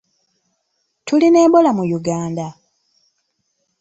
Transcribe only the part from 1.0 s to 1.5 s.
Tulina